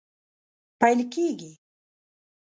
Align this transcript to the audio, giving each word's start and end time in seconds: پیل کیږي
پیل 0.79 0.99
کیږي 1.13 1.51